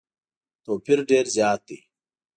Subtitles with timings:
[0.63, 1.79] توپیر ډېر زیات دی.